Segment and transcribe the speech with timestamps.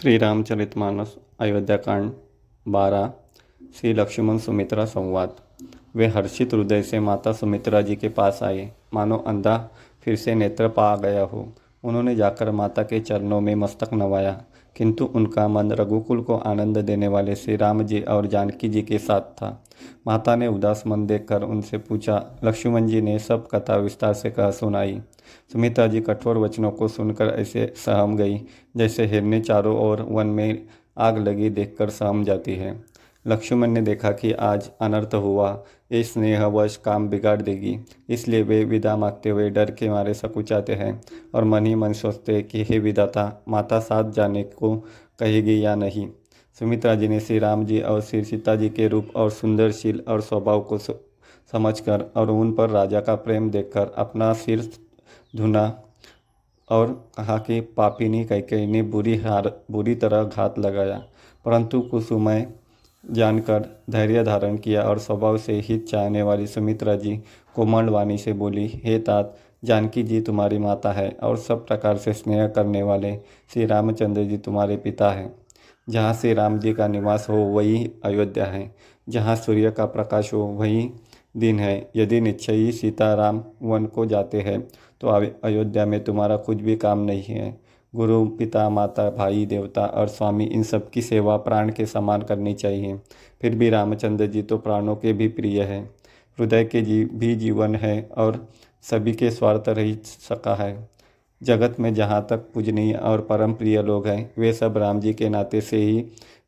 [0.00, 2.12] श्री रामचरित मानस अयोध्याकांड
[2.68, 3.12] बारह
[3.74, 5.36] श्री लक्ष्मण सुमित्रा संवाद।
[5.94, 9.70] वे हर्षित हृदय से माता सुमित्रा जी के पास आए। मानो अंधा,
[10.02, 11.52] फिर से नेत्र पा गया हो।
[11.84, 14.42] उन्होंने जाकर माता के चरणों में मस्तक नवाया।
[14.76, 18.98] किंतु उनका मन रघुकुल को आनंद देने वाले श्री राम जी और जानकी जी के
[18.98, 19.64] साथ था।
[20.06, 24.50] माता ने उदास मन देखकर उनसे पूछा, लक्ष्मण जी ने सब कथा विस्तार से कह
[24.50, 25.00] सुनाई।
[25.52, 28.40] सुमिता जी कठोर वचनों को सुनकर ऐसे सहम गई,
[28.76, 30.66] जैसे हिरने चारों ओर वन में
[30.98, 32.95] आग लगी देखकर सहम जाती है।
[33.26, 38.96] लक्ष्मण ने देखा कि आज अनर्थ हुआ। ये स्नेहवश काम बिगाड़ देगी। इसलिए वे विदा
[38.96, 41.02] मांगते हुए डर के मारे सकुचाते हैं
[41.34, 44.76] और मन ही मन सोचते हैं कि हे विदाता माता साथ जाने को
[45.18, 46.08] कहेगी या नहीं?
[46.58, 50.20] सुमित्रा जी ने श्री राम जी और श्री सीता जी के रूप और सुंदरशील और
[50.20, 50.78] स्वभाव को
[51.52, 54.70] समझकर और उन पर राजा का प्रेम देखकर अपना सिर
[55.36, 55.82] धुना
[56.70, 61.04] और कहा कि, पापिनी कैकई ने बुरी हार बुरी तरह घात लगाया।
[61.44, 62.46] परंतु कुसुमय
[63.06, 67.16] जानकर धैर्य धारण किया और स्वभाव से हित चाहने वाली सुमित्रा जी
[67.54, 72.12] कोमल वाणी से बोली, हे तात, जानकी जी तुम्हारी माता है और सब प्रकार से
[72.12, 73.14] स्नेह करने वाले
[73.50, 75.34] श्री रामचंद्र जी तुम्हारे पिता हैं।
[75.88, 78.74] जहाँ श्री राम जी का निवास हो, वही अयोध्या है।
[79.06, 80.90] जहाँ सूर्य का प्रकाश हो, वही
[81.36, 84.60] दिन है। यदि निश्चय सीताराम वन को जाते हैं
[85.00, 87.58] तो अयोध्या में तुम्हारा कुछ भी काम नहीं है।
[87.96, 92.54] गुरु, पिता, माता, भाई, देवता और स्वामी इन सब की सेवा प्राण के समान करनी
[92.54, 92.96] चाहिए।
[93.42, 95.80] फिर भी रामचंद्र जी तो प्राणों के भी प्रिय है।
[96.38, 98.48] हृदय के जी, भी जीवन है और
[98.82, 100.88] सभी के स्वार्थ रही सका है।
[101.42, 105.28] जगत में जहाँ तक पूजनीय और परम प्रिय लोग हैं, वे सब राम जी के
[105.28, 106.00] नाते से ही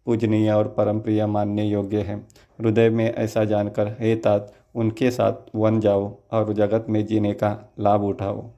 [0.07, 2.27] पूजनीय और परम प्रिय मानने योग्य हैं।
[2.61, 7.57] हृदय में ऐसा जानकर, हे तात, उनके साथ वन जाओ और जगत में जीने का
[7.81, 8.51] लाभ उठाओ।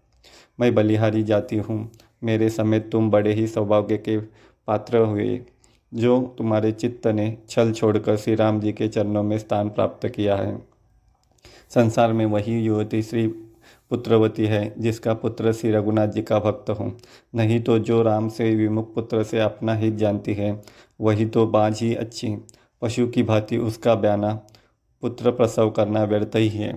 [0.60, 1.91] मैं बलिहारी जाती हूँ
[2.22, 4.18] मेरे समेत तुम बड़े ही सौभाग्य के
[4.68, 5.40] पात्र हुए,
[5.92, 10.36] जो तुम्हारे चित्त ने छल छोड़कर श्री राम जी के चरणों में स्थान प्राप्त किया
[10.36, 10.58] है।
[11.74, 13.26] संसार में वही युवती श्री
[13.91, 16.92] पुत्रवती है, जिसका पुत्र श्री रघुनाथ जी का भक्त हो।
[17.34, 20.62] नहीं तो जो राम से विमुख पुत्र से अपना हित जानती है,
[21.00, 22.36] वही तो बाज ही अच्छी।
[22.82, 24.32] पशु की भांति उसका बयाना
[25.03, 26.72] पुत्र प्रसव करना व्यर्थ ही है।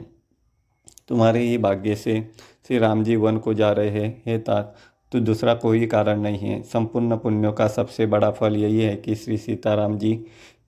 [1.07, 2.19] तुम्हारे ही भाग्य से
[2.67, 4.75] श्री राम जी वन को जा रहे हैं, हे तात
[5.13, 9.15] तो दूसरा कोई कारण नहीं है। संपूर्ण पुण्यों का सबसे बड़ा फल यही है कि
[9.15, 10.13] श्री सीताराम जी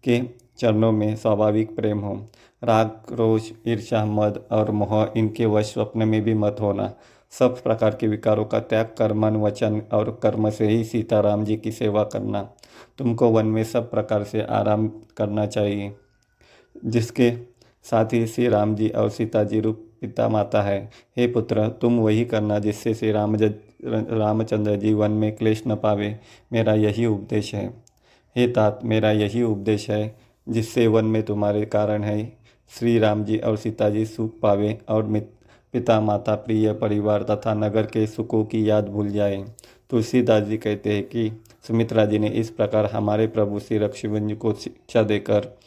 [0.03, 0.21] के
[0.57, 2.13] चरणों में स्वाभाविक प्रेम हो।
[2.63, 6.93] राग, रोष ईर्षा मद और मोह इनके वश स्वप्न में भी मत होना।
[7.33, 11.55] सब प्रकार के विकारों का त्याग कर मन, वचन और कर्म से ही सीताराम जी
[11.57, 12.41] की सेवा करना।
[12.97, 15.93] तुमको वन में सब प्रकार से आराम करना चाहिए,
[16.85, 17.31] जिसके
[17.85, 21.99] साथ ही श्री राम जी और सीता जी रूप पिता माता है। हे पुत्र, तुम
[21.99, 23.35] वही करना जिससे श्री राम
[23.85, 26.19] रामचंद्र जी वन में क्लेश न पावे,
[26.53, 27.73] मेरा यही उपदेश है।
[28.35, 30.15] हे तात, मेरा यही उपदेश है,
[30.49, 32.37] जिससे वन में तुम्हारे कारण है।
[32.69, 35.03] श्री राम जी और सीता जी सुख पावे और
[35.73, 39.45] पिता माता प्रिय परिवार तथा नगर के सुखों की याद भूल जाए।
[39.89, 41.31] तुलसीदास जी कहते हैं कि
[41.67, 45.57] सुमित्रा जी ने इस प्रकार हमारे प्रभु श्री लक्ष्मण को शिक्षा देकर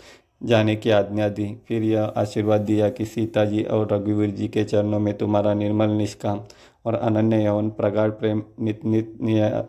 [0.41, 4.65] जाने की आज्ञा दी। फिर यह आशीर्वाद दिया कि सीता जी और रघुवीर जी के
[4.65, 6.41] चरणों में तुम्हारा निर्मल निष्काम
[6.85, 9.65] और अनन्य यौन प्रगाढ़ प्रेम नित नित नया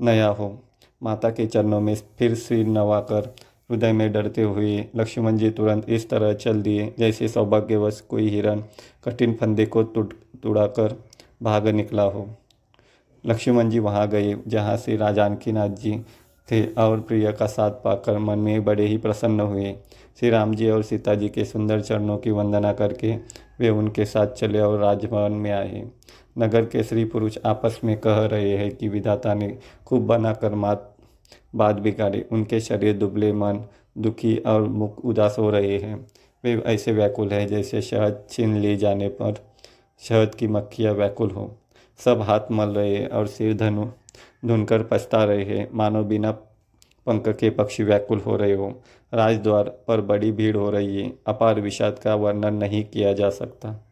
[0.00, 0.58] नया हो।
[1.02, 3.34] माता के चरणों में फिर सिर नवाकर
[3.70, 8.62] हृदय में डरते हुए लक्ष्मण जी तुरंत इस तरह चल दिए, जैसे सौभाग्यवश कोई हिरण
[9.04, 10.96] कठिन फंदे को तुड़ाकर
[11.42, 12.28] भाग निकला हो।
[13.24, 15.92] लक्ष्मण जी वहाँ गए, जहाँ से राजानकी नाथ जी
[16.48, 19.74] थे और प्रिया का साथ पाकर मन में बड़े ही प्रसन्न हुए।
[20.20, 23.14] श्री राम जी और सीता जी के सुंदर चरणों की वंदना करके
[23.60, 25.84] वे उनके साथ चले और राजभवन में आए।
[26.38, 30.96] नगर के स्त्री पुरुष आपस में कह रहे हैं कि विधाता ने खूब बनाकर मात,
[31.54, 33.64] बात बिगाड़ी। उनके शरीर दुबले, मन
[33.98, 36.06] दुखी और मुख उदास हो रहे हैं।
[36.44, 39.34] वे ऐसे व्याकुल हैं जैसे शहद छीन ले जाने पर
[40.02, 41.50] शहद की मक्खियाँ व्याकुल हो।
[41.98, 43.86] सब हाथ मल रहे और सिर धनु
[44.44, 46.32] धुनकर पछता रहे हैं। मानो बिना
[47.06, 48.82] पंख के पक्षी व्याकुल हो रहे हो।
[49.14, 53.91] राजद्वार पर बड़ी भीड़ हो रही है। अपार विषाद का वर्णन नहीं किया जा सकता।